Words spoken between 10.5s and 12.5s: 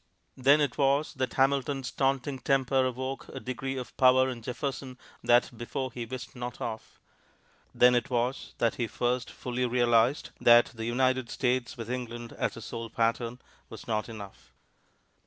the "United States" with England